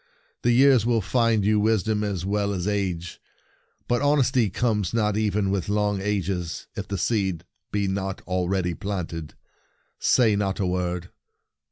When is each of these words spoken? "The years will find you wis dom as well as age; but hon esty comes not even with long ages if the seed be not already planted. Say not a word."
"The 0.41 0.51
years 0.51 0.83
will 0.83 0.99
find 1.01 1.45
you 1.45 1.59
wis 1.59 1.83
dom 1.83 2.03
as 2.03 2.25
well 2.25 2.53
as 2.53 2.67
age; 2.67 3.21
but 3.87 4.01
hon 4.01 4.17
esty 4.17 4.49
comes 4.49 4.95
not 4.95 5.15
even 5.15 5.51
with 5.51 5.69
long 5.69 6.01
ages 6.01 6.65
if 6.75 6.87
the 6.87 6.97
seed 6.97 7.43
be 7.71 7.87
not 7.87 8.21
already 8.21 8.73
planted. 8.73 9.35
Say 9.99 10.35
not 10.35 10.59
a 10.59 10.65
word." 10.65 11.11